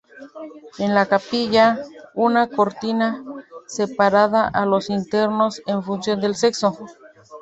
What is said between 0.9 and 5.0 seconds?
la capilla, una cortina separaba a los